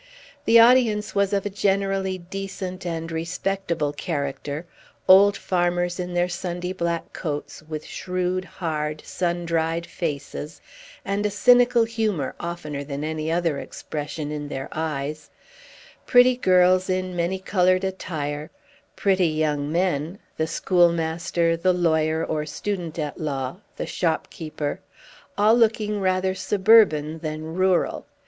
[0.45, 4.65] The audience was of a generally decent and respectable character:
[5.07, 10.59] old farmers, in their Sunday black coats, with shrewd, hard, sun dried faces,
[11.05, 15.29] and a cynical humor, oftener than any other expression, in their eyes;
[16.07, 18.49] pretty girls, in many colored attire;
[18.95, 24.79] pretty young men, the schoolmaster, the lawyer, or student at law, the shop keeper,
[25.37, 28.07] all looking rather suburban than rural.